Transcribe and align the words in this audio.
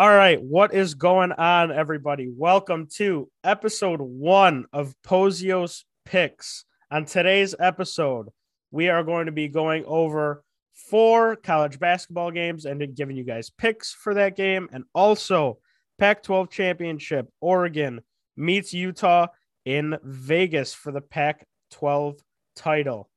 All 0.00 0.08
right, 0.08 0.40
what 0.40 0.72
is 0.72 0.94
going 0.94 1.30
on, 1.32 1.70
everybody? 1.70 2.32
Welcome 2.34 2.88
to 2.94 3.28
episode 3.44 4.00
one 4.00 4.64
of 4.72 4.94
Pozios 5.06 5.84
Picks. 6.06 6.64
On 6.90 7.04
today's 7.04 7.54
episode, 7.60 8.30
we 8.70 8.88
are 8.88 9.04
going 9.04 9.26
to 9.26 9.32
be 9.32 9.46
going 9.48 9.84
over 9.84 10.42
four 10.72 11.36
college 11.36 11.78
basketball 11.78 12.30
games 12.30 12.64
and 12.64 12.96
giving 12.96 13.14
you 13.14 13.24
guys 13.24 13.50
picks 13.50 13.92
for 13.92 14.14
that 14.14 14.36
game, 14.36 14.70
and 14.72 14.84
also 14.94 15.58
Pac 15.98 16.22
12 16.22 16.48
championship. 16.48 17.28
Oregon 17.42 18.00
meets 18.38 18.72
Utah 18.72 19.26
in 19.66 19.98
Vegas 20.02 20.72
for 20.72 20.92
the 20.92 21.02
Pac 21.02 21.46
12 21.72 22.16
title. 22.56 23.10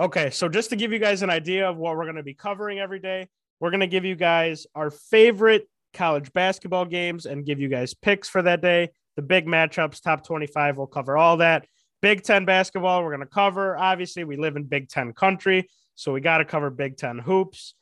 Okay, 0.00 0.30
so 0.30 0.48
just 0.48 0.70
to 0.70 0.74
give 0.74 0.90
you 0.90 0.98
guys 0.98 1.22
an 1.22 1.30
idea 1.30 1.70
of 1.70 1.76
what 1.76 1.96
we're 1.96 2.06
going 2.06 2.16
to 2.16 2.24
be 2.24 2.34
covering 2.34 2.80
every 2.80 2.98
day, 2.98 3.28
we're 3.60 3.70
going 3.70 3.78
to 3.78 3.86
give 3.86 4.04
you 4.04 4.16
guys 4.16 4.66
our 4.74 4.90
favorite 4.90 5.68
college 5.94 6.32
basketball 6.32 6.84
games 6.84 7.26
and 7.26 7.46
give 7.46 7.60
you 7.60 7.68
guys 7.68 7.94
picks 7.94 8.28
for 8.28 8.42
that 8.42 8.60
day. 8.60 8.90
The 9.16 9.22
big 9.22 9.46
matchups, 9.46 10.02
top 10.02 10.26
25, 10.26 10.76
we'll 10.76 10.86
cover 10.86 11.16
all 11.16 11.38
that. 11.38 11.66
Big 12.02 12.22
Ten 12.22 12.44
basketball, 12.44 13.02
we're 13.02 13.16
going 13.16 13.26
to 13.26 13.34
cover. 13.34 13.78
Obviously, 13.78 14.24
we 14.24 14.36
live 14.36 14.56
in 14.56 14.64
Big 14.64 14.90
Ten 14.90 15.14
country, 15.14 15.66
so 15.94 16.12
we 16.12 16.20
got 16.20 16.38
to 16.38 16.44
cover 16.44 16.68
Big 16.68 16.98
Ten 16.98 17.18
hoops 17.18 17.74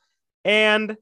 and 0.45 0.97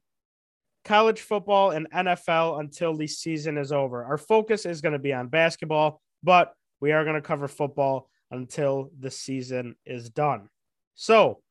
college 0.86 1.20
football 1.20 1.70
and 1.70 1.90
NFL 1.90 2.60
until 2.60 2.96
the 2.96 3.06
season 3.06 3.58
is 3.58 3.72
over. 3.72 4.04
Our 4.04 4.16
focus 4.16 4.64
is 4.64 4.80
going 4.80 4.94
to 4.94 4.98
be 4.98 5.12
on 5.12 5.28
basketball, 5.28 6.00
but 6.22 6.54
we 6.80 6.92
are 6.92 7.04
going 7.04 7.16
to 7.16 7.20
cover 7.20 7.46
football 7.46 8.08
until 8.30 8.90
the 8.98 9.10
season 9.10 9.74
is 9.84 10.08
done. 10.08 10.48
So, 10.94 11.42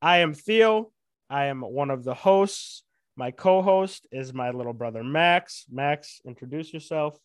I 0.00 0.18
am 0.18 0.34
Theo. 0.34 0.90
I 1.30 1.46
am 1.46 1.60
one 1.60 1.90
of 1.90 2.02
the 2.02 2.14
hosts. 2.14 2.82
My 3.16 3.30
co-host 3.30 4.06
is 4.10 4.32
my 4.32 4.50
little 4.50 4.72
brother 4.72 5.04
Max. 5.04 5.66
Max, 5.70 6.20
introduce 6.24 6.72
yourself. 6.72 7.18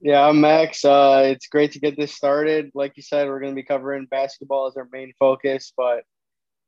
Yeah, 0.00 0.26
I'm 0.26 0.40
Max. 0.40 0.84
Uh, 0.84 1.22
it's 1.26 1.46
great 1.46 1.72
to 1.72 1.80
get 1.80 1.96
this 1.96 2.14
started. 2.14 2.70
Like 2.74 2.92
you 2.96 3.02
said, 3.02 3.26
we're 3.26 3.40
going 3.40 3.52
to 3.52 3.60
be 3.60 3.66
covering 3.66 4.06
basketball 4.10 4.66
as 4.66 4.76
our 4.76 4.88
main 4.92 5.12
focus, 5.18 5.72
but 5.76 6.04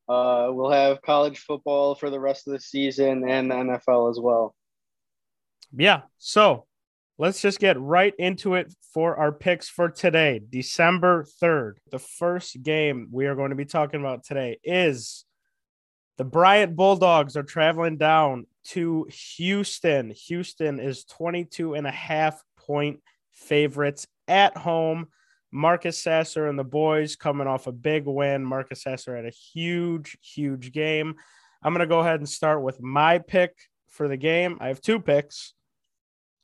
uh, 0.08 0.48
we'll 0.50 0.70
have 0.70 1.02
college 1.02 1.38
football 1.38 1.94
for 1.94 2.10
the 2.10 2.20
rest 2.20 2.46
of 2.46 2.52
the 2.52 2.60
season 2.60 3.28
and 3.28 3.50
the 3.50 3.54
NFL 3.54 4.10
as 4.10 4.18
well. 4.20 4.54
Yeah. 5.74 6.02
So 6.18 6.66
let's 7.18 7.40
just 7.40 7.58
get 7.58 7.80
right 7.80 8.14
into 8.18 8.54
it 8.54 8.74
for 8.92 9.16
our 9.16 9.32
picks 9.32 9.68
for 9.68 9.88
today, 9.88 10.40
December 10.50 11.26
3rd. 11.42 11.74
The 11.90 11.98
first 11.98 12.62
game 12.62 13.08
we 13.10 13.26
are 13.26 13.34
going 13.34 13.50
to 13.50 13.56
be 13.56 13.64
talking 13.64 14.00
about 14.00 14.24
today 14.24 14.58
is 14.64 15.24
the 16.18 16.24
Bryant 16.24 16.76
Bulldogs 16.76 17.36
are 17.36 17.42
traveling 17.42 17.96
down 17.96 18.46
to 18.68 19.06
Houston. 19.36 20.10
Houston 20.10 20.80
is 20.80 21.04
22 21.04 21.74
and 21.74 21.86
a 21.86 21.90
half 21.90 22.42
point 22.56 23.00
favorites 23.32 24.06
at 24.28 24.56
home. 24.56 25.08
Marcus 25.50 25.98
Sasser 25.98 26.46
and 26.46 26.58
the 26.58 26.64
boys 26.64 27.16
coming 27.16 27.46
off 27.46 27.66
a 27.66 27.72
big 27.72 28.06
win. 28.06 28.44
Marcus 28.44 28.82
Sasser 28.82 29.14
had 29.16 29.26
a 29.26 29.30
huge, 29.30 30.16
huge 30.22 30.72
game. 30.72 31.16
I'm 31.62 31.72
going 31.72 31.80
to 31.80 31.86
go 31.86 32.00
ahead 32.00 32.20
and 32.20 32.28
start 32.28 32.62
with 32.62 32.80
my 32.80 33.18
pick 33.18 33.54
for 33.88 34.08
the 34.08 34.16
game. 34.16 34.56
I 34.60 34.68
have 34.68 34.80
two 34.80 34.98
picks 34.98 35.52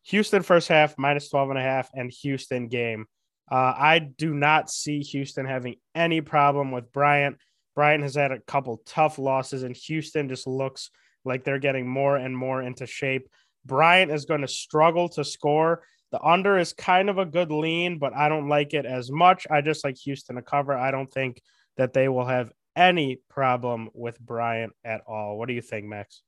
Houston 0.09 0.43
first 0.43 0.69
half, 0.69 0.97
minus 0.97 1.29
12 1.29 1.51
and 1.51 1.59
a 1.59 1.63
half, 1.63 1.91
and 1.95 2.11
Houston 2.23 2.69
game. 2.69 3.07
Uh, 3.51 3.75
I 3.77 3.99
do 3.99 4.33
not 4.35 4.71
see 4.71 5.01
Houston 5.01 5.47
having 5.47 5.77
any 5.95 6.21
problem 6.21 6.71
with 6.71 6.93
Bryant. 6.93 7.37
Bryant 7.75 8.03
has 8.03 8.15
had 8.15 8.33
a 8.33 8.41
couple 8.41 8.83
tough 8.87 9.19
losses, 9.19 9.63
and 9.63 9.77
Houston 9.77 10.29
just 10.29 10.47
looks 10.47 10.91
like 11.25 11.45
they're 11.45 11.59
getting 11.59 11.89
more 11.89 12.17
and 12.17 12.37
more 12.37 12.63
into 12.63 12.87
shape. 12.87 13.29
Bryant 13.65 14.11
is 14.11 14.25
going 14.25 14.41
to 14.41 14.49
struggle 14.49 15.09
to 15.11 15.25
score. 15.25 15.83
The 16.11 16.23
under 16.23 16.59
is 16.59 16.73
kind 16.73 17.11
of 17.11 17.19
a 17.19 17.27
good 17.27 17.51
lean, 17.51 17.99
but 17.99 18.15
I 18.15 18.29
don't 18.29 18.49
like 18.49 18.73
it 18.73 18.87
as 18.87 19.11
much. 19.11 19.47
I 19.51 19.61
just 19.61 19.85
like 19.85 19.97
Houston 19.99 20.37
to 20.37 20.43
cover. 20.43 20.77
I 20.77 20.91
don't 20.91 21.13
think 21.13 21.43
that 21.77 21.93
they 21.93 22.09
will 22.09 22.25
have 22.25 22.51
any 22.75 23.21
problem 23.29 23.91
with 23.93 24.19
Bryant 24.21 24.73
at 24.85 25.03
all. 25.07 25.37
What 25.37 25.49
do 25.49 25.55
you 25.55 25.61
think, 25.61 25.87
Max? 25.87 26.23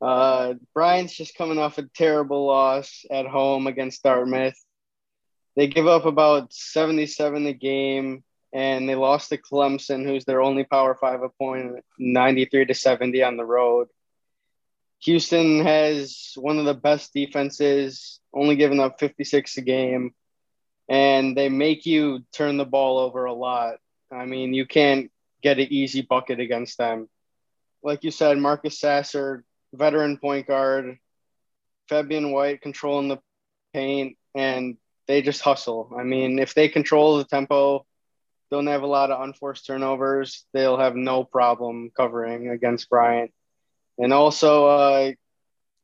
Uh, 0.00 0.54
Bryant's 0.74 1.14
just 1.14 1.34
coming 1.34 1.58
off 1.58 1.78
a 1.78 1.82
terrible 1.94 2.46
loss 2.46 3.04
at 3.10 3.26
home 3.26 3.66
against 3.66 4.02
Dartmouth. 4.02 4.58
They 5.56 5.66
give 5.66 5.86
up 5.86 6.06
about 6.06 6.52
77 6.52 7.46
a 7.46 7.52
game 7.52 8.22
and 8.52 8.88
they 8.88 8.94
lost 8.94 9.28
to 9.28 9.38
Clemson, 9.38 10.04
who's 10.04 10.24
their 10.24 10.42
only 10.42 10.64
Power 10.64 10.94
Five 10.94 11.22
opponent, 11.22 11.84
93 11.98 12.66
to 12.66 12.74
70 12.74 13.22
on 13.22 13.36
the 13.36 13.44
road. 13.44 13.88
Houston 15.00 15.64
has 15.64 16.32
one 16.36 16.58
of 16.58 16.66
the 16.66 16.74
best 16.74 17.14
defenses, 17.14 18.20
only 18.34 18.56
giving 18.56 18.80
up 18.80 19.00
56 19.00 19.56
a 19.56 19.62
game, 19.62 20.14
and 20.88 21.36
they 21.36 21.48
make 21.48 21.86
you 21.86 22.22
turn 22.32 22.56
the 22.56 22.66
ball 22.66 22.98
over 22.98 23.24
a 23.24 23.32
lot. 23.32 23.76
I 24.12 24.26
mean, 24.26 24.52
you 24.52 24.66
can't 24.66 25.10
get 25.42 25.58
an 25.58 25.68
easy 25.70 26.02
bucket 26.02 26.40
against 26.40 26.76
them. 26.76 27.08
Like 27.82 28.04
you 28.04 28.10
said, 28.10 28.36
Marcus 28.36 28.78
Sasser, 28.78 29.44
veteran 29.72 30.18
point 30.18 30.46
guard, 30.46 30.98
Fabian 31.88 32.32
White 32.32 32.60
controlling 32.60 33.08
the 33.08 33.18
paint, 33.72 34.18
and 34.34 34.76
they 35.06 35.22
just 35.22 35.40
hustle. 35.40 35.92
I 35.98 36.02
mean, 36.02 36.38
if 36.38 36.54
they 36.54 36.68
control 36.68 37.18
the 37.18 37.24
tempo, 37.24 37.86
don't 38.50 38.66
have 38.66 38.82
a 38.82 38.86
lot 38.86 39.10
of 39.10 39.22
unforced 39.22 39.66
turnovers. 39.66 40.44
They'll 40.52 40.78
have 40.78 40.96
no 40.96 41.24
problem 41.24 41.90
covering 41.96 42.48
against 42.48 42.90
Bryant. 42.90 43.32
And 43.98 44.12
also, 44.12 44.66
uh, 44.66 45.12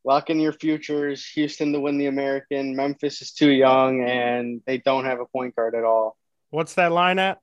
lock 0.05 0.31
in 0.31 0.41
your 0.41 0.53
futures. 0.53 1.27
Houston 1.35 1.73
to 1.73 1.81
win 1.81 1.99
the 1.99 2.07
American. 2.07 2.75
Memphis 2.75 3.21
is 3.21 3.33
too 3.33 3.51
young, 3.51 4.03
and 4.03 4.63
they 4.67 4.79
don't 4.79 5.05
have 5.05 5.21
a 5.21 5.27
point 5.27 5.55
guard 5.55 5.75
at 5.75 5.85
all. 5.85 6.17
What's 6.51 6.75
that 6.75 6.93
line 6.93 7.19
at? 7.19 7.39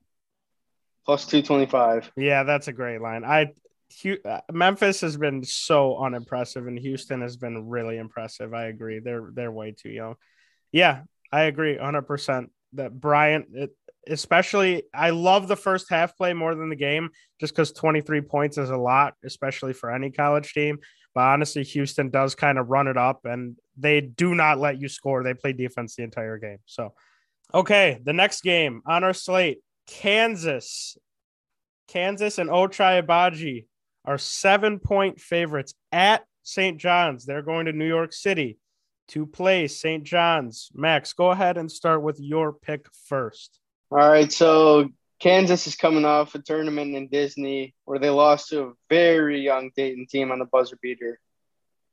Plus 1.04 1.26
two 1.26 1.42
twenty 1.42 1.66
five. 1.66 2.10
Yeah, 2.16 2.44
that's 2.44 2.68
a 2.68 2.72
great 2.72 3.00
line. 3.00 3.24
I 3.24 3.52
uh, 4.24 4.40
Memphis 4.50 5.02
has 5.02 5.16
been 5.16 5.44
so 5.44 5.98
unimpressive, 5.98 6.66
and 6.66 6.78
Houston 6.78 7.20
has 7.20 7.36
been 7.36 7.68
really 7.68 7.98
impressive. 7.98 8.54
I 8.54 8.64
agree. 8.64 8.98
They're 8.98 9.28
they're 9.32 9.52
way 9.52 9.72
too 9.72 9.90
young. 9.90 10.16
Yeah, 10.72 11.02
I 11.30 11.42
agree, 11.42 11.76
hundred 11.76 12.02
percent. 12.02 12.50
That 12.72 12.98
Bryant, 12.98 13.48
it, 13.52 13.76
especially 14.08 14.84
I 14.94 15.10
love 15.10 15.48
the 15.48 15.56
first 15.56 15.90
half 15.90 16.16
play 16.16 16.32
more 16.32 16.54
than 16.54 16.68
the 16.68 16.76
game 16.76 17.10
just 17.40 17.54
because 17.54 17.72
23 17.72 18.20
points 18.22 18.58
is 18.58 18.70
a 18.70 18.76
lot, 18.76 19.14
especially 19.24 19.72
for 19.72 19.90
any 19.90 20.10
college 20.10 20.52
team. 20.52 20.78
But 21.14 21.22
honestly, 21.22 21.62
Houston 21.62 22.10
does 22.10 22.34
kind 22.34 22.58
of 22.58 22.68
run 22.68 22.88
it 22.88 22.96
up 22.96 23.24
and 23.24 23.56
they 23.76 24.00
do 24.00 24.34
not 24.34 24.58
let 24.58 24.80
you 24.80 24.88
score. 24.88 25.22
They 25.22 25.34
play 25.34 25.52
defense 25.52 25.94
the 25.94 26.02
entire 26.02 26.38
game. 26.38 26.58
So, 26.66 26.94
okay, 27.52 28.00
the 28.04 28.12
next 28.12 28.42
game 28.42 28.82
on 28.86 29.04
our 29.04 29.14
slate 29.14 29.58
Kansas. 29.86 30.96
Kansas 31.86 32.38
and 32.38 32.50
Ochai 32.50 33.64
are 34.04 34.18
seven 34.18 34.78
point 34.78 35.20
favorites 35.20 35.74
at 35.92 36.24
St. 36.42 36.78
John's. 36.78 37.24
They're 37.24 37.42
going 37.42 37.66
to 37.66 37.72
New 37.72 37.86
York 37.86 38.12
City 38.12 38.58
to 39.08 39.26
play 39.26 39.68
St. 39.68 40.04
John's. 40.04 40.70
Max, 40.74 41.12
go 41.12 41.30
ahead 41.30 41.58
and 41.58 41.70
start 41.70 42.02
with 42.02 42.18
your 42.20 42.52
pick 42.52 42.86
first. 43.06 43.60
All 43.94 44.10
right, 44.10 44.32
so 44.32 44.88
Kansas 45.20 45.68
is 45.68 45.76
coming 45.76 46.04
off 46.04 46.34
a 46.34 46.40
tournament 46.40 46.96
in 46.96 47.06
Disney 47.06 47.76
where 47.84 48.00
they 48.00 48.10
lost 48.10 48.48
to 48.48 48.62
a 48.62 48.72
very 48.90 49.40
young 49.40 49.70
Dayton 49.76 50.08
team 50.10 50.32
on 50.32 50.40
the 50.40 50.46
buzzer 50.46 50.76
beater. 50.82 51.20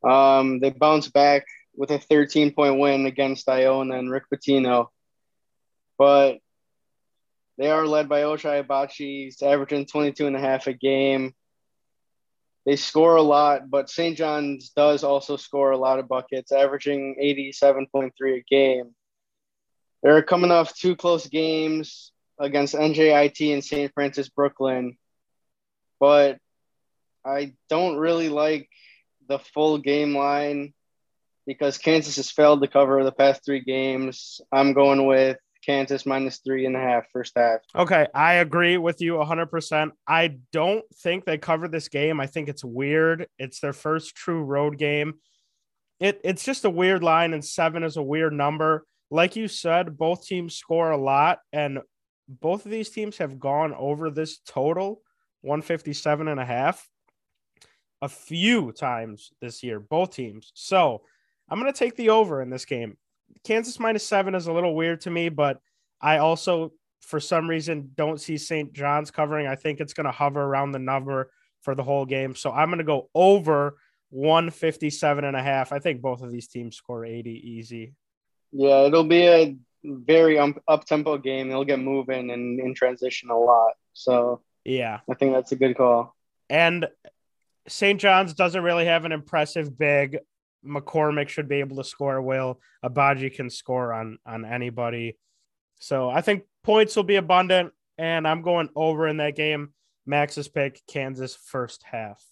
Um, 0.04 0.60
they 0.60 0.72
bounced 0.72 1.14
back 1.14 1.46
with 1.76 1.92
a 1.92 2.00
13 2.00 2.56
point 2.56 2.80
win 2.80 3.06
against 3.06 3.48
Iona 3.48 4.00
and 4.00 4.10
Rick 4.10 4.24
Pitino. 4.34 4.88
But 6.00 6.40
they 7.60 7.70
are 7.70 7.86
led 7.86 8.10
by 8.10 8.22
Ochai 8.22 8.66
Agbaji. 8.66 9.26
He's 9.26 9.44
averaging 9.44 9.86
22 9.86 10.26
and 10.26 10.36
a 10.36 10.40
half 10.40 10.66
a 10.66 10.74
game. 10.74 11.36
They 12.66 12.78
score 12.78 13.16
a 13.16 13.22
lot, 13.22 13.70
but 13.70 13.92
St. 13.92 14.18
John's 14.18 14.72
does 14.72 15.04
also 15.04 15.38
score 15.38 15.70
a 15.70 15.78
lot 15.78 16.00
of 16.00 16.08
buckets, 16.08 16.52
averaging 16.52 17.18
87.3 17.22 18.09
a 18.38 18.42
game. 18.50 18.96
They're 20.03 20.24
coming 20.24 20.52
off 20.52 20.76
two 20.76 20.96
close 20.96 21.28
games 21.28 22.12
against 22.40 22.74
NJIT 22.74 23.53
and 23.53 23.64
St. 23.64 23.94
Francis 23.94 24.30
Brooklyn, 24.30 24.98
but 26.00 26.40
I 27.24 27.53
don't 27.70 27.98
really 27.98 28.30
like 28.30 28.68
the 29.28 29.40
full 29.40 29.78
game 29.78 30.16
line 30.16 30.74
because 31.46 31.78
Kansas 31.78 32.16
has 32.16 32.32
failed 32.32 32.62
to 32.62 32.68
cover 32.68 33.03
the 33.03 33.12
past 33.12 33.46
three 33.46 33.62
games. 33.62 34.42
I'm 34.52 34.74
going 34.74 35.06
with 35.06 35.38
Kansas 35.64 36.06
minus 36.06 36.40
three 36.40 36.66
and 36.66 36.76
a 36.76 36.80
half 36.80 37.06
first 37.14 37.34
half. 37.36 37.59
Okay, 37.76 38.08
I 38.14 38.36
agree 38.36 38.78
with 38.78 39.02
you 39.02 39.14
100%. 39.14 39.92
I 40.08 40.38
don't 40.52 40.84
think 40.96 41.26
they 41.26 41.38
cover 41.38 41.68
this 41.68 41.88
game. 41.88 42.20
I 42.20 42.26
think 42.26 42.50
it's 42.50 42.64
weird. 42.64 43.28
It's 43.38 43.59
their 43.59 43.74
first 43.74 44.16
true 44.16 44.44
road 44.44 44.78
game. 44.78 45.16
It, 46.00 46.20
it's 46.24 46.44
just 46.44 46.66
a 46.66 46.70
weird 46.70 47.04
line, 47.04 47.34
and 47.34 47.46
seven 47.46 47.84
is 47.84 47.97
a 47.97 48.02
weird 48.02 48.34
number 48.34 48.86
like 49.11 49.35
you 49.35 49.47
said, 49.47 49.97
both 49.97 50.25
teams 50.25 50.55
score 50.55 50.91
a 50.91 50.97
lot, 50.97 51.40
and 51.53 51.79
both 52.28 52.66
of 52.66 52.72
these 52.72 52.90
teams 52.90 53.17
have 53.17 53.40
gone 53.40 53.73
over 53.78 54.09
this 54.09 54.40
total 54.40 55.02
157 55.41 56.28
and 56.28 56.40
a 56.40 56.46
half. 56.46 56.87
a 58.02 58.09
few 58.09 58.72
times 58.72 59.31
this 59.41 59.61
year, 59.61 59.79
both 59.79 60.16
teams. 60.16 60.52
So 60.55 61.02
I'm 61.49 61.59
going 61.59 61.72
to 61.72 61.78
take 61.78 61.96
the 61.96 62.09
over 62.09 62.41
in 62.41 62.49
this 62.49 62.66
game. 62.66 62.97
Kansas 63.43 63.79
minus 63.79 64.08
seven 64.08 64.34
is 64.34 64.47
a 64.47 64.53
little 64.53 64.75
weird 64.75 65.02
to 65.02 65.11
me, 65.11 65.29
but 65.29 65.59
I 66.02 66.17
also, 66.17 66.72
for 67.02 67.19
some 67.19 67.49
reason, 67.49 67.91
don't 67.96 68.19
see 68.19 68.37
St. 68.37 68.73
John's 68.73 69.11
covering. 69.11 69.46
I 69.47 69.55
think 69.55 69.79
it's 69.79 69.93
going 69.93 70.05
to 70.05 70.11
hover 70.11 70.41
around 70.41 70.72
the 70.72 70.79
number 70.79 71.31
for 71.61 71.75
the 71.75 71.84
whole 71.84 72.05
game. 72.05 72.34
So 72.34 72.52
I'm 72.52 72.69
going 72.69 72.79
to 72.79 72.84
go 72.84 73.09
over 73.13 73.78
157 74.09 75.23
and 75.23 75.37
a 75.37 75.43
half. 75.43 75.72
I 75.72 75.79
think 75.79 76.02
both 76.02 76.22
of 76.23 76.31
these 76.31 76.47
teams 76.47 76.75
score 76.75 77.05
80 77.05 77.31
easy. 77.31 77.93
Yeah, 78.52 78.86
it'll 78.86 79.06
be 79.06 79.28
a 79.28 79.56
very 79.84 80.38
um, 80.38 80.56
up 80.68 80.86
tempo 80.86 81.18
game. 81.18 81.50
They'll 81.50 81.66
get 81.66 81.80
moving 81.80 82.32
and 82.32 82.59
in 82.59 82.74
transition 82.74 83.30
a 83.30 83.38
lot. 83.38 83.74
So 83.94 84.42
yeah, 84.64 85.00
I 85.09 85.14
think 85.16 85.34
that's 85.34 85.52
a 85.52 85.56
good 85.56 85.76
call. 85.76 86.16
And 86.50 86.88
St. 87.68 88.00
John's 88.00 88.34
doesn't 88.34 88.64
really 88.64 88.86
have 88.86 89.06
an 89.06 89.12
impressive 89.12 89.78
big. 89.78 90.20
McCormack 90.66 91.30
should 91.30 91.48
be 91.48 91.59
able 91.59 91.78
to 91.78 91.84
score. 91.84 92.22
Will 92.22 92.59
Agbaji 92.86 93.34
can 93.34 93.50
score 93.50 93.94
on 93.94 94.20
on 94.26 94.46
anybody. 94.46 95.18
So 95.80 96.09
I 96.09 96.22
think 96.22 96.44
points 96.64 96.96
will 96.96 97.04
be 97.04 97.16
abundant, 97.16 97.74
and 97.97 98.28
I'm 98.28 98.42
going 98.42 98.70
over 98.76 99.08
in 99.08 99.18
that 99.18 99.36
game. 99.36 99.74
Max's 100.06 100.47
pick 100.47 100.82
Kansas 100.88 101.36
first 101.36 101.84
half. 101.84 102.24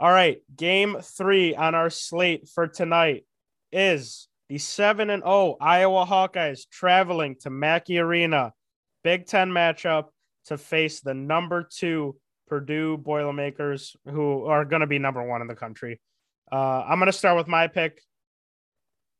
All 0.00 0.10
right, 0.10 0.40
game 0.54 0.96
three 1.02 1.54
on 1.54 1.74
our 1.74 1.90
slate 1.90 2.48
for 2.48 2.66
tonight 2.66 3.24
is 3.72 4.28
the 4.48 4.58
7 4.58 5.10
and 5.10 5.22
0 5.22 5.56
Iowa 5.60 6.06
Hawkeyes 6.06 6.68
traveling 6.70 7.36
to 7.40 7.50
Mackey 7.50 7.98
Arena, 7.98 8.52
Big 9.04 9.26
Ten 9.26 9.50
matchup 9.50 10.06
to 10.46 10.56
face 10.56 11.00
the 11.00 11.14
number 11.14 11.68
two 11.70 12.16
Purdue 12.46 12.96
Boilermakers, 12.96 13.94
who 14.06 14.46
are 14.46 14.64
going 14.64 14.80
to 14.80 14.86
be 14.86 14.98
number 14.98 15.22
one 15.22 15.42
in 15.42 15.48
the 15.48 15.54
country. 15.54 16.00
Uh, 16.50 16.84
I'm 16.86 16.98
going 16.98 17.06
to 17.06 17.12
start 17.12 17.36
with 17.36 17.48
my 17.48 17.66
pick. 17.66 18.00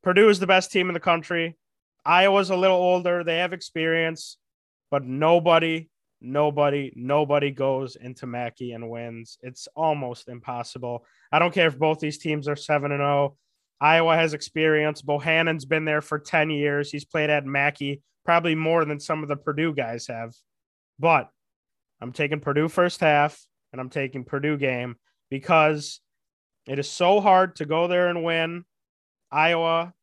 Purdue 0.02 0.30
is 0.30 0.40
the 0.40 0.46
best 0.46 0.72
team 0.72 0.88
in 0.88 0.94
the 0.94 1.00
country. 1.00 1.56
Iowa's 2.04 2.50
a 2.50 2.56
little 2.56 2.76
older, 2.76 3.22
they 3.22 3.38
have 3.38 3.52
experience, 3.52 4.38
but 4.90 5.04
nobody 5.04 5.88
nobody, 6.20 6.92
nobody 6.96 7.50
goes 7.50 7.96
into 7.96 8.26
Mackey 8.26 8.72
and 8.72 8.90
wins. 8.90 9.38
It's 9.42 9.69
almost 9.76 10.28
impossible. 10.28 11.04
I 11.32 11.38
don't 11.38 11.54
care 11.54 11.69
if 11.69 11.78
both 11.78 12.00
these 12.00 12.19
teams 12.19 12.48
are 12.48 12.56
7 12.56 12.90
and 12.90 13.00
0. 13.00 13.36
Iowa 13.80 14.16
has 14.16 14.34
experience. 14.34 15.02
Bohannon's 15.02 15.64
been 15.64 15.84
there 15.84 16.02
for 16.02 16.19
10 16.19 16.50
years. 16.50 16.90
He's 16.90 17.04
played 17.04 17.30
at 17.30 17.46
Mackey 17.46 18.02
probably 18.25 18.54
more 18.54 18.84
than 18.84 19.00
some 19.00 19.22
of 19.22 19.28
the 19.28 19.36
Purdue 19.36 19.75
guys 19.75 20.06
have. 20.08 20.34
But 20.98 21.30
I'm 22.00 22.12
taking 22.12 22.40
Purdue 22.40 22.69
first 22.69 23.00
half 23.00 23.40
and 23.72 23.80
I'm 23.80 23.90
taking 23.90 24.25
Purdue 24.25 24.56
game 24.56 24.96
because 25.30 26.00
it 26.66 26.78
is 26.78 26.90
so 26.90 27.20
hard 27.20 27.56
to 27.56 27.66
go 27.66 27.86
there 27.86 28.08
and 28.08 28.25
win. 28.25 28.64
Iowa, 29.30 29.94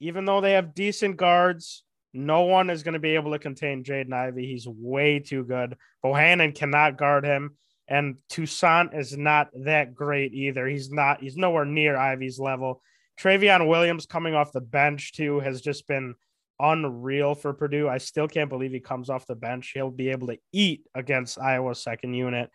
even 0.00 0.24
though 0.24 0.40
they 0.40 0.52
have 0.52 0.74
decent 0.74 1.16
guards, 1.16 1.84
no 2.14 2.42
one 2.42 2.70
is 2.70 2.82
going 2.82 2.94
to 2.94 2.98
be 2.98 3.14
able 3.14 3.32
to 3.32 3.38
contain 3.38 3.84
Jaden 3.84 4.12
Ivey. 4.12 4.46
He's 4.46 4.66
way 4.66 5.18
too 5.18 5.44
good. 5.44 5.76
Bohannon 6.04 6.54
cannot 6.54 6.96
guard 6.96 7.24
him. 7.24 7.56
And 7.86 8.16
Toussaint 8.28 8.94
is 8.94 9.16
not 9.16 9.48
that 9.64 9.94
great 9.94 10.34
either. 10.34 10.66
He's 10.66 10.90
not, 10.90 11.22
he's 11.22 11.36
nowhere 11.36 11.64
near 11.64 11.96
Ivey's 11.96 12.38
level. 12.38 12.82
Trevion 13.20 13.68
Williams 13.68 14.06
coming 14.06 14.34
off 14.34 14.52
the 14.52 14.60
bench, 14.60 15.12
too, 15.12 15.40
has 15.40 15.60
just 15.60 15.86
been 15.86 16.14
unreal 16.60 17.34
for 17.34 17.52
Purdue. 17.52 17.88
I 17.88 17.98
still 17.98 18.28
can't 18.28 18.50
believe 18.50 18.72
he 18.72 18.80
comes 18.80 19.10
off 19.10 19.26
the 19.26 19.34
bench. 19.34 19.72
He'll 19.74 19.90
be 19.90 20.10
able 20.10 20.28
to 20.28 20.38
eat 20.52 20.82
against 20.94 21.38
Iowa's 21.38 21.82
second 21.82 22.14
unit. 22.14 22.50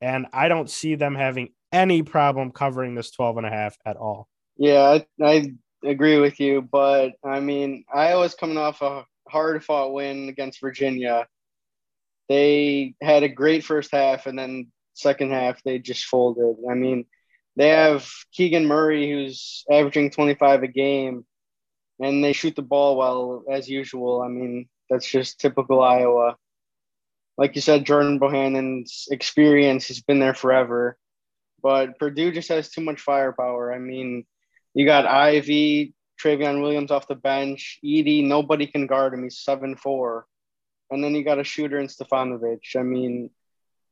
And 0.00 0.26
I 0.32 0.48
don't 0.48 0.70
see 0.70 0.94
them 0.94 1.14
having 1.14 1.50
any 1.72 2.02
problem 2.02 2.52
covering 2.52 2.94
this 2.94 3.10
12 3.10 3.38
and 3.38 3.46
a 3.46 3.50
half 3.50 3.76
at 3.84 3.96
all. 3.96 4.28
Yeah, 4.56 4.98
I, 5.20 5.24
I 5.24 5.52
agree 5.84 6.18
with 6.18 6.40
you, 6.40 6.62
but 6.62 7.12
I 7.24 7.40
mean, 7.40 7.84
Iowa's 7.92 8.34
coming 8.34 8.58
off 8.58 8.82
a 8.82 9.04
hard 9.28 9.64
fought 9.64 9.92
win 9.92 10.28
against 10.28 10.60
Virginia. 10.60 11.26
They 12.28 12.94
had 13.02 13.22
a 13.22 13.28
great 13.28 13.64
first 13.64 13.90
half, 13.92 14.26
and 14.26 14.38
then 14.38 14.70
second 14.94 15.32
half 15.32 15.62
they 15.62 15.78
just 15.78 16.04
folded. 16.04 16.56
I 16.70 16.74
mean, 16.74 17.06
they 17.56 17.68
have 17.68 18.08
Keegan 18.32 18.66
Murray 18.66 19.10
who's 19.10 19.64
averaging 19.70 20.10
25 20.10 20.62
a 20.62 20.68
game, 20.68 21.24
and 22.00 22.24
they 22.24 22.32
shoot 22.32 22.56
the 22.56 22.62
ball 22.62 22.96
well 22.96 23.44
as 23.50 23.68
usual. 23.68 24.22
I 24.22 24.28
mean, 24.28 24.68
that's 24.88 25.08
just 25.08 25.40
typical 25.40 25.82
Iowa. 25.82 26.36
Like 27.36 27.54
you 27.54 27.62
said, 27.62 27.86
Jordan 27.86 28.18
Bohannon's 28.18 29.08
experience 29.10 29.88
has 29.88 30.00
been 30.00 30.18
there 30.18 30.34
forever, 30.34 30.98
but 31.62 31.98
Purdue 31.98 32.32
just 32.32 32.48
has 32.48 32.70
too 32.70 32.82
much 32.82 33.00
firepower. 33.00 33.72
I 33.72 33.78
mean, 33.78 34.26
you 34.74 34.84
got 34.84 35.06
Ivey, 35.06 35.94
Trevion 36.22 36.60
Williams 36.60 36.90
off 36.90 37.08
the 37.08 37.14
bench, 37.14 37.78
Edey, 37.84 38.24
nobody 38.24 38.66
can 38.66 38.86
guard 38.86 39.14
him. 39.14 39.22
He's 39.22 39.38
seven 39.38 39.76
four, 39.76 40.26
and 40.90 41.02
then 41.02 41.14
you 41.14 41.24
got 41.24 41.38
a 41.38 41.44
shooter 41.44 41.78
in 41.78 41.86
Stefanovic. 41.86 42.76
I 42.76 42.82
mean, 42.82 43.30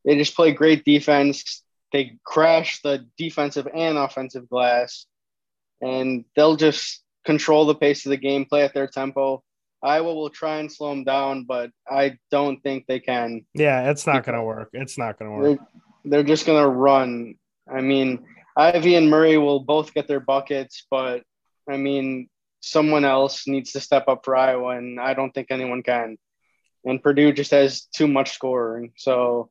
they 0.05 0.17
just 0.17 0.37
play 0.37 0.53
great 0.53 0.85
defense. 0.85 1.63
They 1.93 2.19
crash 2.25 2.81
the 2.83 3.07
defensive 3.17 3.67
and 3.73 3.97
offensive 3.97 4.49
glass, 4.49 5.07
and 5.81 6.25
they'll 6.37 6.57
just 6.57 7.03
control 7.25 7.67
the 7.67 7.75
pace 7.75 8.05
of 8.07 8.11
the 8.11 8.17
game, 8.17 8.45
play 8.45 8.63
at 8.63 8.75
their 8.75 8.87
tempo. 8.87 9.43
Iowa 9.83 10.13
will 10.15 10.31
try 10.31 10.59
and 10.59 10.73
slow 10.73 10.91
them 10.91 11.05
down, 11.05 11.45
but 11.45 11.71
I 11.89 12.19
don't 12.31 12.61
think 12.63 12.87
they 12.87 13.01
can. 13.01 13.47
Yeah, 13.55 13.91
it's 13.91 14.07
not 14.07 14.25
going 14.25 14.37
to 14.37 14.43
work. 14.43 14.71
It's 14.73 14.99
not 14.99 15.19
going 15.19 15.31
to 15.31 15.37
work. 15.37 15.61
They're, 16.05 16.11
they're 16.11 16.35
just 16.35 16.47
going 16.47 16.63
to 16.63 16.69
run. 16.69 17.37
I 17.73 17.81
mean, 17.81 18.27
Ivey 18.57 18.97
and 18.97 19.09
Murray 19.09 19.39
will 19.39 19.61
both 19.61 19.95
get 19.95 20.09
their 20.09 20.21
buckets, 20.21 20.85
but 20.91 21.23
I 21.71 21.77
mean, 21.77 22.29
someone 22.61 23.05
else 23.05 23.47
needs 23.47 23.73
to 23.73 23.81
step 23.81 24.09
up 24.09 24.25
for 24.25 24.37
Iowa, 24.37 24.77
and 24.77 25.01
I 25.01 25.15
don't 25.15 25.33
think 25.33 25.49
anyone 25.51 25.83
can. 25.83 26.17
And 26.85 27.03
Purdue 27.03 27.33
just 27.33 27.51
has 27.53 27.83
too 27.95 28.09
much 28.09 28.33
scoring. 28.33 28.93
So 28.97 29.51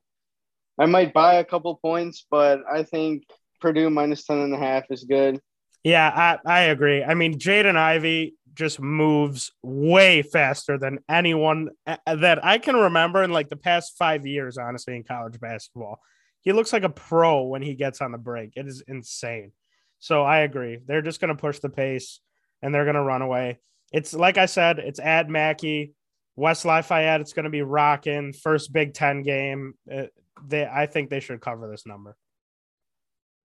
I 0.77 0.85
might 0.85 1.13
buy 1.13 1.35
a 1.35 1.45
couple 1.45 1.75
points, 1.75 2.25
but 2.29 2.61
I 2.71 2.83
think 2.83 3.23
Purdue 3.59 3.89
minus 3.89 4.25
10 4.25 4.37
and 4.37 4.53
a 4.53 4.57
half 4.57 4.85
is 4.89 5.03
good. 5.03 5.41
Yeah, 5.83 6.37
I, 6.45 6.51
I 6.51 6.59
agree. 6.63 7.03
I 7.03 7.13
mean, 7.13 7.39
Jaden 7.39 7.75
Ivey 7.75 8.35
just 8.53 8.79
moves 8.81 9.51
way 9.61 10.21
faster 10.21 10.77
than 10.77 10.99
anyone 11.07 11.69
that 11.85 12.43
I 12.43 12.57
can 12.57 12.75
remember 12.75 13.23
in 13.23 13.31
like 13.31 13.49
the 13.49 13.55
past 13.55 13.95
five 13.97 14.25
years, 14.25 14.57
honestly, 14.57 14.95
in 14.95 15.03
college 15.03 15.39
basketball. 15.39 15.99
He 16.41 16.51
looks 16.51 16.73
like 16.73 16.83
a 16.83 16.89
pro 16.89 17.43
when 17.43 17.61
he 17.61 17.75
gets 17.75 18.01
on 18.01 18.11
the 18.11 18.17
break. 18.17 18.53
It 18.55 18.67
is 18.67 18.83
insane. 18.87 19.51
So 19.99 20.23
I 20.23 20.39
agree. 20.39 20.79
They're 20.85 21.01
just 21.01 21.19
going 21.19 21.35
to 21.35 21.39
push 21.39 21.59
the 21.59 21.69
pace 21.69 22.19
and 22.61 22.73
they're 22.73 22.85
going 22.85 22.95
to 22.95 23.01
run 23.01 23.21
away. 23.21 23.59
It's 23.91 24.13
like 24.13 24.37
I 24.37 24.47
said, 24.47 24.79
it's 24.79 24.99
at 24.99 25.29
Mackey, 25.29 25.93
West 26.35 26.65
Lafayette. 26.65 27.21
It's 27.21 27.33
going 27.33 27.45
to 27.45 27.49
be 27.49 27.61
rocking. 27.61 28.33
First 28.33 28.73
Big 28.73 28.93
Ten 28.93 29.23
game. 29.23 29.75
It, 29.85 30.05
uh, 30.05 30.21
they, 30.45 30.65
I 30.65 30.85
think 30.85 31.09
they 31.09 31.19
should 31.19 31.41
cover 31.41 31.69
this 31.69 31.85
number. 31.85 32.15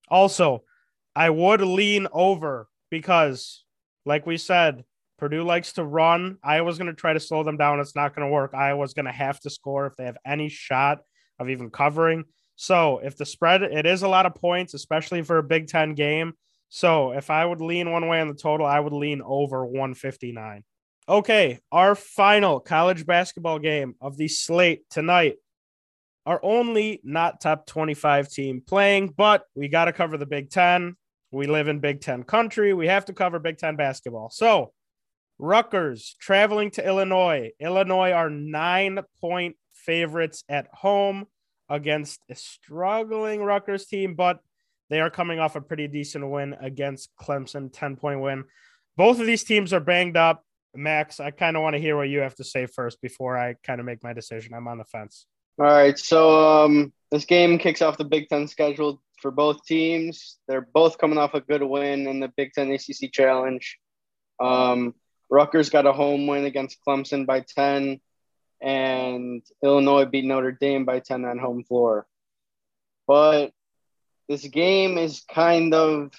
Also, 0.09 0.65
I 1.15 1.31
would 1.31 1.61
lean 1.61 2.09
over 2.13 2.69
because, 2.91 3.65
like 4.05 4.27
we 4.27 4.37
said, 4.37 4.85
Purdue 5.19 5.45
likes 5.45 5.75
to 5.75 5.85
run. 5.85 6.39
Iowa's 6.43 6.79
going 6.79 6.89
to 6.89 6.95
try 6.95 7.13
to 7.13 7.21
slow 7.21 7.45
them 7.45 7.57
down. 7.57 7.81
It's 7.81 7.95
not 7.95 8.15
going 8.15 8.27
to 8.27 8.33
work. 8.33 8.55
Iowa's 8.55 8.95
going 8.95 9.07
to 9.07 9.13
have 9.13 9.39
to 9.41 9.51
score 9.51 9.87
if 9.87 9.97
they 9.97 10.05
have 10.05 10.19
any 10.27 10.49
shot 10.49 10.99
of 11.39 11.49
even 11.49 11.71
covering. 11.71 12.25
So 12.57 12.99
if 12.99 13.17
the 13.17 13.25
spread, 13.25 13.63
it 13.63 13.87
is 13.87 14.03
a 14.03 14.09
lot 14.09 14.27
of 14.27 14.35
points, 14.35 14.75
especially 14.75 15.23
for 15.23 15.39
a 15.39 15.43
Big 15.43 15.69
Ten 15.69 15.95
game. 15.95 16.35
So 16.69 17.13
if 17.13 17.31
I 17.31 17.45
would 17.45 17.61
lean 17.61 17.93
one 17.93 18.09
way 18.09 18.21
on 18.21 18.29
the 18.29 18.35
total, 18.35 18.67
I 18.67 18.81
would 18.81 18.93
lean 18.93 19.23
over 19.25 19.65
159. 19.65 20.65
Okay, 21.09 21.61
our 21.71 21.95
final 21.95 22.61
college 22.61 23.05
basketball 23.05 23.59
game 23.59 23.95
of 24.01 24.17
the 24.17 24.29
slate 24.29 24.89
tonight. 24.89 25.37
Our 26.25 26.41
only 26.45 27.01
not 27.03 27.41
top 27.41 27.67
25 27.67 28.29
team 28.29 28.63
playing, 28.65 29.15
but 29.17 29.45
we 29.55 29.69
got 29.69 29.87
to 29.87 29.93
cover 29.93 30.17
the 30.17 30.27
Big 30.27 30.51
Ten. 30.51 30.97
We 31.33 31.47
live 31.47 31.69
in 31.69 31.81
Big 31.81 32.01
Ten 32.01 32.23
country. 32.23 32.75
We 32.75 32.87
have 32.89 33.07
to 33.07 33.13
cover 33.13 33.39
Big 33.39 33.59
Ten 33.59 33.77
basketball. 33.77 34.31
So, 34.31 34.73
Rutgers 35.39 36.15
traveling 36.21 36.71
to 36.73 36.87
Illinois. 36.87 37.51
Illinois 37.59 38.13
are 38.13 38.31
nine 38.31 39.01
point 39.21 39.57
favorites 39.75 40.45
at 40.49 40.69
home 40.73 41.27
against 41.69 42.21
a 42.31 42.35
struggling 42.35 43.43
Rutgers 43.43 43.87
team, 43.87 44.15
but 44.15 44.41
they 44.91 45.01
are 45.01 45.11
coming 45.11 45.41
off 45.41 45.57
a 45.57 45.61
pretty 45.61 45.89
decent 45.89 46.29
win 46.29 46.55
against 46.61 47.11
Clemson, 47.21 47.71
10 47.73 47.97
point 47.97 48.21
win. 48.21 48.45
Both 48.97 49.19
of 49.21 49.27
these 49.27 49.43
teams 49.43 49.73
are 49.73 49.81
banged 49.81 50.17
up. 50.17 50.45
Max, 50.75 51.19
I 51.19 51.31
kind 51.31 51.57
of 51.57 51.63
want 51.63 51.75
to 51.75 51.81
hear 51.81 51.97
what 51.97 52.09
you 52.09 52.21
have 52.21 52.35
to 52.37 52.45
say 52.45 52.67
first 52.67 53.01
before 53.01 53.37
I 53.37 53.55
kind 53.63 53.81
of 53.81 53.87
make 53.87 54.03
my 54.05 54.13
decision. 54.13 54.55
I'm 54.55 54.69
on 54.69 54.79
the 54.79 54.85
fence. 54.85 55.27
All 55.59 55.67
right. 55.67 55.99
So 55.99 56.65
um, 56.65 56.93
this 57.11 57.25
game 57.25 57.59
kicks 57.59 57.83
off 57.83 57.99
the 57.99 58.05
Big 58.05 58.29
Ten 58.29 58.49
schedule 58.49 59.03
for 59.21 59.31
both 59.31 59.65
teams. 59.65 60.39
They're 60.49 60.67
both 60.75 60.99
coming 60.99 61.19
off 61.19 61.35
a 61.35 61.41
good 61.41 61.63
win 61.63 62.07
in 62.07 62.21
the 62.21 62.33
Big 62.37 62.53
Ten 62.53 62.71
ACC 62.71 63.13
Challenge. 63.13 63.79
Um, 64.41 64.95
Rutgers 65.31 65.71
got 65.71 65.87
a 65.87 65.93
home 65.93 66.27
win 66.27 66.45
against 66.45 66.79
Clemson 66.87 67.25
by 67.27 67.41
10 67.41 68.01
and 68.61 69.43
Illinois 69.63 70.05
beat 70.05 70.25
Notre 70.25 70.53
Dame 70.53 70.85
by 70.85 71.01
10 71.01 71.25
on 71.25 71.39
home 71.39 71.65
floor. 71.65 72.07
But 73.07 73.53
this 74.29 74.47
game 74.47 74.99
is 74.99 75.23
kind 75.33 75.75
of 75.75 76.13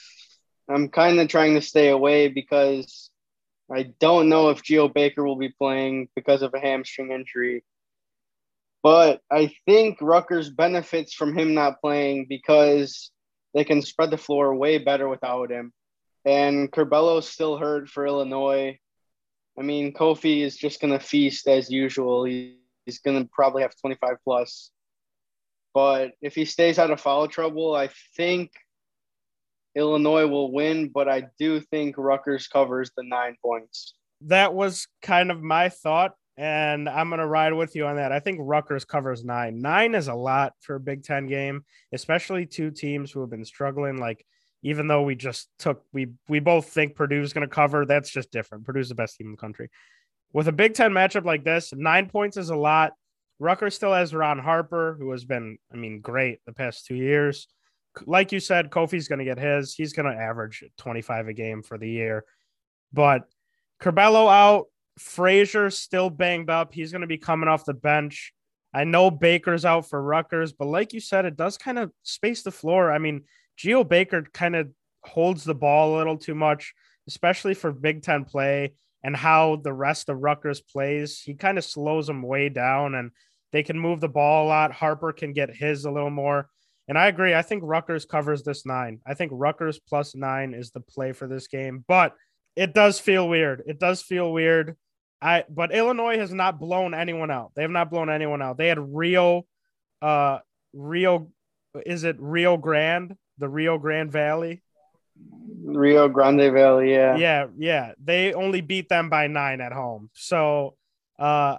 I'm 0.70 0.90
kind 0.90 1.20
of 1.20 1.28
trying 1.28 1.56
to 1.56 1.62
stay 1.62 1.90
away 1.90 2.30
because 2.30 3.10
I 3.72 3.94
don't 4.00 4.30
know 4.30 4.50
if 4.50 4.64
Geo 4.64 4.88
Baker 4.88 5.24
will 5.24 5.36
be 5.36 5.50
playing 5.50 6.10
because 6.16 6.42
of 6.42 6.54
a 6.54 6.60
hamstring 6.60 7.12
injury. 7.12 7.64
But 8.84 9.22
I 9.32 9.54
think 9.66 9.98
Rutgers 10.02 10.50
benefits 10.50 11.14
from 11.14 11.38
him 11.38 11.54
not 11.54 11.80
playing 11.80 12.26
because 12.28 13.12
they 13.54 13.64
can 13.64 13.82
spread 13.82 14.12
the 14.12 14.18
floor 14.18 14.54
way 14.54 14.78
better 14.78 15.08
without 15.08 15.50
him. 15.50 15.72
And 16.26 16.70
Curbelo's 16.70 17.28
still 17.28 17.58
hurt 17.58 17.90
for 17.90 18.06
Illinois. 18.06 18.78
I 19.58 19.62
mean, 19.62 19.94
Kofi 19.94 20.42
is 20.42 20.58
just 20.58 20.82
going 20.82 20.92
to 20.92 21.00
feast 21.00 21.48
as 21.48 21.72
usual. 21.72 22.26
He, 22.26 22.58
he's 22.86 23.00
going 23.00 23.22
to 23.24 23.30
probably 23.32 23.62
have 23.62 23.74
25 23.80 24.16
plus. 24.24 24.72
But 25.74 26.12
if 26.22 26.36
he 26.36 26.44
stays 26.44 26.78
out 26.78 26.92
of 26.92 27.00
foul 27.00 27.28
trouble, 27.30 27.74
I 27.76 27.90
think 28.18 28.52
Illinois 29.76 30.28
will 30.28 30.52
win. 30.52 30.90
But 30.90 31.08
I 31.08 31.24
do 31.40 31.62
think 31.62 31.96
Rutgers 31.98 32.48
covers 32.48 32.92
the 32.98 33.04
nine 33.04 33.38
points. 33.42 33.94
That 34.22 34.54
was 34.54 34.88
kind 35.02 35.32
of 35.32 35.42
my 35.42 35.70
thought 35.70 36.16
and 36.38 36.90
I'm 36.90 37.10
going 37.10 37.20
to 37.20 37.28
ride 37.28 37.54
with 37.54 37.76
you 37.76 37.86
on 37.86 37.98
that. 37.98 38.12
I 38.12 38.20
think 38.20 38.40
Rutgers 38.42 38.86
covers 38.86 39.24
nine. 39.24 39.62
Nine 39.62 39.94
is 39.94 40.08
a 40.08 40.14
lot 40.14 40.54
for 40.62 40.76
a 40.76 40.80
Big 40.80 41.04
Ten 41.04 41.28
game, 41.28 41.64
especially 41.92 42.46
two 42.46 42.72
teams 42.72 43.12
who 43.12 43.22
have 43.22 43.30
been 43.30 43.46
struggling. 43.46 43.98
Like, 43.98 44.26
even 44.64 44.88
though 44.88 45.04
we 45.04 45.16
just 45.16 45.50
took, 45.60 45.84
we 45.94 46.08
we 46.28 46.40
both 46.40 46.70
think 46.70 46.96
Purdue's 46.96 47.34
going 47.34 47.48
to 47.48 47.54
cover. 47.54 47.86
That's 47.86 48.10
just 48.10 48.32
different. 48.32 48.66
Purdue's 48.66 48.90
the 48.90 48.96
best 48.96 49.18
team 49.18 49.28
in 49.28 49.34
the 49.34 49.38
country. 49.38 49.70
With 50.32 50.48
a 50.48 50.52
Big 50.52 50.74
Ten 50.74 50.92
matchup 50.92 51.26
like 51.26 51.44
this, 51.44 51.74
nine 51.74 52.10
points 52.10 52.38
is 52.38 52.50
a 52.50 52.56
lot. 52.56 52.94
Rutgers 53.40 53.76
still 53.76 53.94
has 53.94 54.14
Ron 54.14 54.40
Harper, 54.40 54.96
who 54.98 55.12
has 55.12 55.26
been, 55.26 55.58
I 55.72 55.76
mean, 55.76 56.02
great 56.02 56.40
the 56.46 56.54
past 56.54 56.86
two 56.86 56.96
years. 56.96 57.48
Like 58.06 58.32
you 58.32 58.40
said, 58.40 58.72
Kofi's 58.72 59.08
going 59.08 59.20
to 59.20 59.26
get 59.26 59.38
his. 59.38 59.74
He's 59.76 59.94
going 59.94 60.12
to 60.12 60.20
average 60.20 60.64
25 60.78 61.28
a 61.28 61.34
game 61.34 61.62
for 61.62 61.78
the 61.78 61.90
year. 61.90 62.26
But 62.92 63.24
Curbelo 63.82 64.32
out, 64.32 64.68
Frazier 64.98 65.70
still 65.70 66.10
banged 66.10 66.50
up. 66.50 66.74
He's 66.74 66.92
going 66.92 67.02
to 67.02 67.08
be 67.08 67.18
coming 67.18 67.50
off 67.50 67.66
the 67.66 67.74
bench. 67.74 68.34
I 68.74 68.84
know 68.84 69.12
Baker's 69.12 69.66
out 69.66 69.88
for 69.88 70.02
Rutgers, 70.02 70.54
but 70.54 70.68
like 70.68 70.94
you 70.94 71.00
said, 71.00 71.26
it 71.26 71.38
does 71.38 71.58
kind 71.58 71.78
of 71.78 71.92
space 72.04 72.44
the 72.44 72.52
floor. 72.52 72.92
I 72.92 72.98
mean, 72.98 73.24
Geo 73.56 73.84
Baker 73.84 74.26
kind 74.34 74.56
of 74.56 74.70
holds 75.04 75.44
the 75.44 75.56
ball 75.56 75.96
a 75.96 75.98
little 75.98 76.18
too 76.18 76.36
much, 76.36 76.74
especially 77.08 77.54
for 77.54 77.72
Big 77.72 78.02
Ten 78.02 78.26
play 78.26 78.74
and 79.04 79.16
how 79.16 79.58
the 79.58 79.74
rest 79.74 80.10
of 80.10 80.22
Rutgers 80.22 80.62
plays. 80.62 81.20
He 81.20 81.36
kind 81.36 81.58
of 81.58 81.66
slows 81.66 82.08
them 82.08 82.24
way 82.24 82.50
down 82.50 82.96
and 82.96 83.12
they 83.52 83.62
can 83.62 83.78
move 83.78 84.02
the 84.02 84.10
ball 84.10 84.48
a 84.48 84.48
lot. 84.48 84.72
Harper 84.72 85.12
can 85.12 85.34
get 85.34 85.56
his 85.56 85.86
a 85.86 85.92
little 85.92 86.10
more. 86.10 86.50
And 86.88 86.98
I 86.98 87.08
agree. 87.08 87.36
I 87.36 87.44
think 87.44 87.64
Rutgers 87.64 88.06
covers 88.06 88.44
this 88.44 88.66
nine. 88.66 89.00
I 89.06 89.14
think 89.14 89.32
Rutgers 89.34 89.80
plus 89.80 90.16
nine 90.16 90.54
is 90.54 90.72
the 90.72 90.82
play 90.82 91.12
for 91.12 91.28
this 91.28 91.48
game, 91.48 91.84
but 91.88 92.14
it 92.56 92.74
does 92.74 93.00
feel 93.00 93.28
weird. 93.28 93.64
It 93.66 93.80
does 93.80 94.02
feel 94.02 94.32
weird. 94.32 94.76
I 95.22 95.46
but 95.50 95.74
Illinois 95.74 96.18
has 96.18 96.34
not 96.34 96.60
blown 96.60 96.94
anyone 96.94 97.32
out. 97.32 97.52
They 97.56 97.62
have 97.62 97.72
not 97.72 97.90
blown 97.90 98.10
anyone 98.10 98.42
out. 98.42 98.58
They 98.58 98.68
had 98.68 98.80
Rio, 98.80 99.46
uh, 100.02 100.40
Rio, 100.74 101.32
is 101.86 102.04
it 102.04 102.18
Rio 102.20 102.58
Grande, 102.58 103.16
the 103.38 103.48
Rio 103.48 103.78
Grande 103.78 104.12
Valley? 104.12 104.62
Rio 105.64 106.10
Grande 106.10 106.52
Valley, 106.52 106.92
yeah. 106.92 107.16
Yeah, 107.16 107.48
yeah. 107.58 107.94
They 108.04 108.34
only 108.34 108.62
beat 108.62 108.90
them 108.90 109.10
by 109.10 109.28
nine 109.28 109.62
at 109.62 109.72
home. 109.72 110.10
So 110.14 110.76
uh 111.20 111.58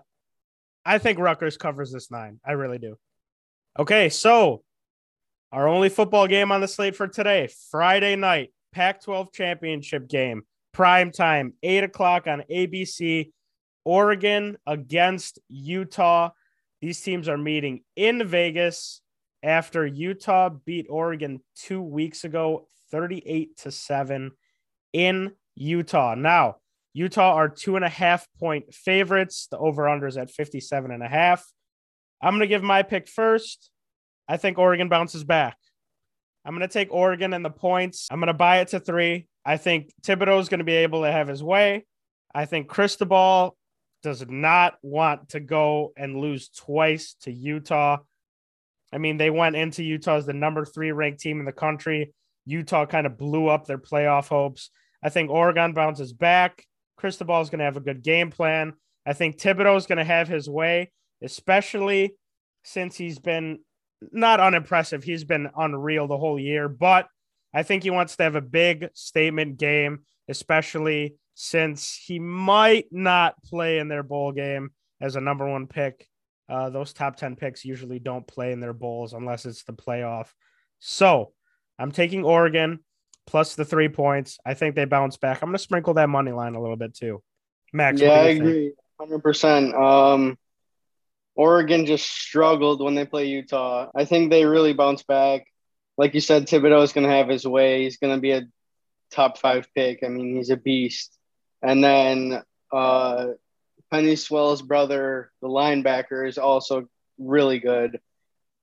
I 0.84 0.98
think 0.98 1.18
Rutgers 1.18 1.56
covers 1.56 1.92
this 1.92 2.10
nine. 2.10 2.40
I 2.44 2.52
really 2.52 2.78
do. 2.78 2.96
Okay, 3.78 4.10
so 4.10 4.62
our 5.50 5.66
only 5.66 5.88
football 5.88 6.26
game 6.26 6.52
on 6.52 6.60
the 6.60 6.68
slate 6.68 6.96
for 6.96 7.08
today, 7.08 7.48
Friday 7.70 8.16
night, 8.16 8.52
Pac 8.72 9.02
12 9.02 9.32
championship 9.32 10.08
game, 10.08 10.42
prime 10.74 11.10
time, 11.10 11.54
eight 11.62 11.84
o'clock 11.84 12.26
on 12.26 12.42
ABC. 12.50 13.30
Oregon 13.86 14.56
against 14.66 15.38
Utah. 15.48 16.30
These 16.82 17.00
teams 17.00 17.28
are 17.28 17.38
meeting 17.38 17.82
in 17.96 18.26
Vegas 18.26 19.00
after 19.42 19.86
Utah 19.86 20.50
beat 20.50 20.86
Oregon 20.88 21.40
two 21.54 21.82
weeks 21.82 22.24
ago, 22.24 22.68
38 22.90 23.56
to 23.58 23.70
7 23.70 24.32
in 24.92 25.32
Utah. 25.54 26.14
Now, 26.14 26.56
Utah 26.94 27.34
are 27.34 27.48
two 27.48 27.76
and 27.76 27.84
a 27.84 27.90
half 27.90 28.26
point 28.38 28.72
favorites. 28.72 29.48
The 29.50 29.58
over 29.58 29.88
under 29.88 30.06
is 30.06 30.16
at 30.16 30.30
57 30.30 30.90
and 30.90 31.02
a 31.02 31.08
half. 31.08 31.44
I'm 32.22 32.32
going 32.32 32.40
to 32.40 32.46
give 32.46 32.62
my 32.62 32.82
pick 32.82 33.08
first. 33.08 33.70
I 34.28 34.38
think 34.38 34.58
Oregon 34.58 34.88
bounces 34.88 35.24
back. 35.24 35.58
I'm 36.44 36.56
going 36.56 36.66
to 36.66 36.72
take 36.72 36.92
Oregon 36.92 37.32
and 37.32 37.44
the 37.44 37.50
points. 37.50 38.08
I'm 38.10 38.20
going 38.20 38.28
to 38.28 38.34
buy 38.34 38.60
it 38.60 38.68
to 38.68 38.80
three. 38.80 39.26
I 39.44 39.56
think 39.56 39.90
Thibodeaux 40.02 40.40
is 40.40 40.48
going 40.48 40.58
to 40.58 40.64
be 40.64 40.76
able 40.76 41.02
to 41.02 41.12
have 41.12 41.28
his 41.28 41.42
way. 41.42 41.84
I 42.34 42.46
think 42.46 42.68
Cristobal 42.68 43.56
does 44.02 44.26
not 44.28 44.74
want 44.82 45.30
to 45.30 45.40
go 45.40 45.92
and 45.96 46.18
lose 46.18 46.48
twice 46.48 47.16
to 47.22 47.32
Utah. 47.32 47.98
I 48.92 48.98
mean, 48.98 49.16
they 49.16 49.30
went 49.30 49.56
into 49.56 49.82
Utah 49.82 50.16
as 50.16 50.26
the 50.26 50.32
number 50.32 50.64
three 50.64 50.92
ranked 50.92 51.20
team 51.20 51.40
in 51.40 51.46
the 51.46 51.52
country. 51.52 52.12
Utah 52.46 52.86
kind 52.86 53.06
of 53.06 53.18
blew 53.18 53.48
up 53.48 53.66
their 53.66 53.78
playoff 53.78 54.28
hopes. 54.28 54.70
I 55.02 55.08
think 55.08 55.30
Oregon 55.30 55.72
bounces 55.72 56.12
back. 56.12 56.64
Cristobal 56.96 57.40
is 57.40 57.50
going 57.50 57.58
to 57.58 57.64
have 57.64 57.76
a 57.76 57.80
good 57.80 58.02
game 58.02 58.30
plan. 58.30 58.74
I 59.06 59.12
think 59.12 59.36
Thibodeaux 59.38 59.76
is 59.76 59.86
going 59.86 59.98
to 59.98 60.04
have 60.04 60.28
his 60.28 60.48
way, 60.48 60.90
especially 61.22 62.14
since 62.62 62.96
he's 62.96 63.18
been 63.18 63.60
not 64.12 64.40
unimpressive. 64.40 65.04
He's 65.04 65.24
been 65.24 65.50
unreal 65.56 66.06
the 66.06 66.18
whole 66.18 66.38
year, 66.38 66.68
but 66.68 67.06
I 67.54 67.62
think 67.62 67.84
he 67.84 67.90
wants 67.90 68.16
to 68.16 68.24
have 68.24 68.34
a 68.34 68.40
big 68.40 68.88
statement 68.94 69.56
game, 69.58 70.00
especially 70.28 71.14
since 71.34 71.94
he 71.94 72.18
might 72.18 72.86
not 72.90 73.40
play 73.42 73.78
in 73.78 73.88
their 73.88 74.02
bowl 74.02 74.32
game 74.32 74.70
as 75.00 75.16
a 75.16 75.20
number 75.20 75.48
one 75.48 75.66
pick. 75.66 76.08
Uh, 76.48 76.68
those 76.70 76.92
top 76.92 77.16
10 77.16 77.36
picks 77.36 77.64
usually 77.64 77.98
don't 77.98 78.26
play 78.26 78.52
in 78.52 78.60
their 78.60 78.72
bowls 78.72 79.12
unless 79.12 79.46
it's 79.46 79.64
the 79.64 79.72
playoff. 79.72 80.28
So 80.80 81.32
I'm 81.78 81.92
taking 81.92 82.24
Oregon 82.24 82.80
plus 83.26 83.54
the 83.54 83.64
three 83.64 83.88
points. 83.88 84.38
I 84.44 84.54
think 84.54 84.74
they 84.74 84.84
bounce 84.84 85.16
back. 85.16 85.42
I'm 85.42 85.48
going 85.48 85.56
to 85.56 85.62
sprinkle 85.62 85.94
that 85.94 86.08
money 86.08 86.32
line 86.32 86.54
a 86.54 86.60
little 86.60 86.76
bit 86.76 86.94
too. 86.94 87.22
Max, 87.72 88.00
yeah, 88.00 88.10
I 88.10 88.26
agree. 88.26 88.74
100%. 89.00 89.74
Um, 89.74 90.38
Oregon 91.34 91.86
just 91.86 92.06
struggled 92.06 92.82
when 92.82 92.94
they 92.94 93.06
play 93.06 93.26
Utah. 93.26 93.90
I 93.94 94.04
think 94.04 94.30
they 94.30 94.44
really 94.44 94.72
bounce 94.72 95.02
back. 95.02 95.46
Like 95.96 96.14
you 96.14 96.20
said, 96.20 96.46
Thibodeaux 96.46 96.82
is 96.82 96.92
going 96.92 97.06
to 97.06 97.12
have 97.12 97.28
his 97.28 97.46
way. 97.46 97.84
He's 97.84 97.98
going 97.98 98.14
to 98.14 98.20
be 98.20 98.32
a 98.32 98.48
top 99.10 99.38
five 99.38 99.68
pick. 99.74 100.02
I 100.04 100.08
mean, 100.08 100.36
he's 100.36 100.50
a 100.50 100.56
beast. 100.56 101.16
And 101.62 101.82
then 101.82 102.42
uh, 102.72 103.26
Penei 103.92 104.18
Sewell's 104.18 104.62
brother, 104.62 105.30
the 105.40 105.48
linebacker, 105.48 106.28
is 106.28 106.38
also 106.38 106.88
really 107.18 107.60
good. 107.60 108.00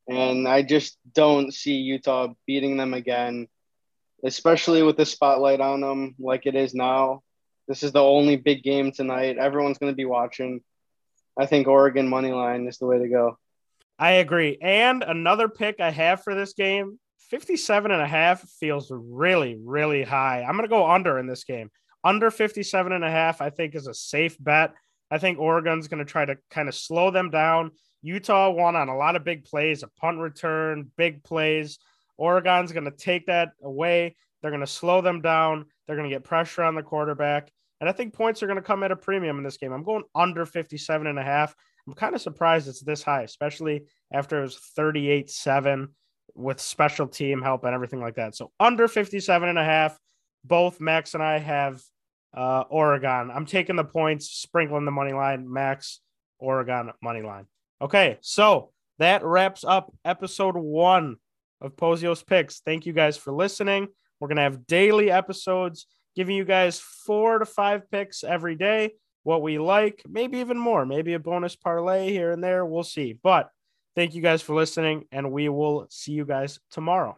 And 0.10 0.48
I 0.48 0.62
just 0.62 0.98
don't 1.14 1.54
see 1.54 1.76
Utah 1.76 2.34
beating 2.46 2.76
them 2.76 2.94
again, 2.94 3.48
especially 4.26 4.84
with 4.84 4.98
the 4.98 5.06
spotlight 5.06 5.62
on 5.62 5.82
them 5.82 6.16
like 6.20 6.46
it 6.46 6.56
is 6.56 6.74
now. 6.74 7.22
This 7.68 7.84
is 7.84 7.94
the 7.94 8.04
only 8.04 8.36
big 8.36 8.64
game 8.64 8.92
tonight. 8.92 9.38
Everyone's 9.38 9.78
going 9.78 9.92
to 9.92 9.96
be 9.96 10.06
watching. 10.06 10.62
I 11.40 11.46
think 11.46 11.68
Oregon 11.68 12.10
money 12.10 12.34
line 12.34 12.68
is 12.68 12.78
the 12.78 12.88
way 12.88 13.00
to 13.00 13.08
go. 13.08 13.38
I 13.98 14.14
agree. 14.14 14.58
And 14.62 15.04
another 15.04 15.48
pick 15.48 15.80
I 15.80 15.92
have 15.92 16.24
for 16.24 16.36
this 16.36 16.54
game, 16.54 17.00
57 17.30 17.92
and 17.92 18.02
a 18.02 18.08
half 18.08 18.42
feels 18.60 18.92
really, 18.92 19.58
really 19.64 20.04
high. 20.04 20.44
I'm 20.44 20.58
going 20.58 20.64
to 20.64 20.68
go 20.68 20.90
under 20.90 21.20
in 21.20 21.28
this 21.28 21.44
game 21.44 21.70
under 22.04 22.32
57 22.32 22.92
and 22.92 23.04
a 23.04 23.12
half, 23.12 23.42
I 23.42 23.50
think 23.50 23.76
is 23.76 23.88
a 23.88 23.94
safe 23.94 24.38
bet. 24.40 24.74
I 25.10 25.18
think 25.18 25.40
Oregon's 25.40 25.88
going 25.88 26.04
to 26.04 26.10
try 26.10 26.26
to 26.26 26.38
kind 26.50 26.70
of 26.70 26.76
slow 26.76 27.12
them 27.12 27.30
down. 27.30 27.72
Utah 28.02 28.50
won 28.50 28.76
on 28.76 28.90
a 28.90 28.98
lot 28.98 29.16
of 29.16 29.24
big 29.24 29.44
plays, 29.44 29.84
a 29.84 29.88
punt 29.88 30.20
return, 30.20 30.90
big 30.98 31.24
plays. 31.24 31.78
Oregon's 32.18 32.72
going 32.72 32.86
to 32.86 32.92
take 32.92 33.28
that 33.28 33.52
away. 33.62 34.16
They're 34.42 34.52
going 34.52 34.62
to 34.62 34.68
slow 34.68 35.02
them 35.02 35.22
down. 35.22 35.66
They're 35.86 35.96
going 35.96 36.10
to 36.10 36.16
get 36.16 36.24
pressure 36.24 36.64
on 36.64 36.76
the 36.76 36.82
quarterback. 36.82 37.52
And 37.80 37.90
I 37.90 37.94
think 37.94 38.14
points 38.14 38.42
are 38.42 38.48
going 38.48 38.58
to 38.58 38.64
come 38.64 38.84
at 38.84 38.92
a 38.92 38.96
premium 38.96 39.38
in 39.38 39.44
this 39.44 39.58
game. 39.58 39.72
I'm 39.72 39.84
going 39.84 40.04
under 40.16 40.46
57 40.46 41.08
and 41.08 41.20
a 41.20 41.24
half. 41.24 41.56
I'm 41.88 41.94
kind 41.94 42.16
of 42.16 42.22
surprised 42.22 42.68
it's 42.68 42.82
this 42.82 43.04
high, 43.04 43.24
especially 43.24 43.86
after 44.14 44.40
it 44.40 44.44
was 44.44 44.58
38 44.76 45.30
7 45.30 45.90
with 46.36 46.60
special 46.60 47.08
team 47.08 47.42
help 47.42 47.64
and 47.64 47.74
everything 47.74 48.02
like 48.02 48.16
that. 48.16 48.36
So 48.36 48.52
under 48.60 48.88
57 48.88 49.50
and 49.50 49.60
a 49.60 49.64
half 49.64 49.98
both 50.44 50.80
Max 50.80 51.14
and 51.14 51.24
I 51.24 51.38
have 51.38 51.82
uh, 52.36 52.64
Oregon. 52.70 53.32
I'm 53.34 53.46
taking 53.46 53.76
the 53.76 53.84
points, 53.84 54.30
sprinkling 54.30 54.86
the 54.86 54.92
money 54.92 55.14
line. 55.14 55.52
Max, 55.52 56.00
Oregon 56.40 56.92
money 57.02 57.22
line. 57.22 57.46
Okay, 57.82 58.18
so 58.22 58.72
that 59.00 59.24
wraps 59.24 59.64
up 59.64 59.94
episode 60.06 60.56
one 60.56 61.18
of 61.60 61.76
Pozios 61.76 62.26
Picks. 62.26 62.62
Thank 62.62 62.86
you 62.86 62.94
guys 62.94 63.18
for 63.18 63.34
listening. 63.34 63.88
We're 64.20 64.28
gonna 64.28 64.42
have 64.42 64.68
daily 64.68 65.12
episodes 65.12 65.88
giving 66.16 66.36
you 66.36 66.46
guys 66.46 66.80
four 66.80 67.40
to 67.40 67.46
five 67.46 67.90
picks 67.90 68.24
every 68.24 68.56
day. 68.56 68.92
What 69.24 69.42
we 69.42 69.60
like, 69.60 70.02
maybe 70.10 70.40
even 70.40 70.58
more, 70.58 70.86
maybe 70.86 71.14
a 71.14 71.20
bonus 71.20 71.56
parlay 71.56 72.12
here 72.12 72.32
and 72.32 72.44
there. 72.44 72.66
We'll 72.66 72.84
see. 72.84 73.18
But 73.22 73.50
thank 73.96 74.14
you 74.16 74.22
guys 74.22 74.42
for 74.42 74.56
listening, 74.56 75.06
and 75.12 75.32
we 75.32 75.50
will 75.50 75.88
see 75.90 76.14
you 76.14 76.26
guys 76.26 76.60
tomorrow. 76.72 77.18